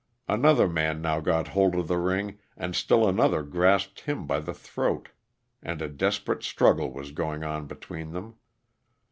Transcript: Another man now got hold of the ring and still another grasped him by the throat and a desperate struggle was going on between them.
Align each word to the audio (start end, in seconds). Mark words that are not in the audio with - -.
Another 0.27 0.67
man 0.67 0.99
now 0.99 1.19
got 1.19 1.49
hold 1.49 1.75
of 1.75 1.87
the 1.87 1.99
ring 1.99 2.39
and 2.57 2.75
still 2.75 3.07
another 3.07 3.43
grasped 3.43 3.99
him 4.01 4.25
by 4.25 4.39
the 4.39 4.51
throat 4.51 5.09
and 5.61 5.79
a 5.79 5.87
desperate 5.87 6.41
struggle 6.41 6.91
was 6.91 7.11
going 7.11 7.43
on 7.43 7.67
between 7.67 8.09
them. 8.11 8.33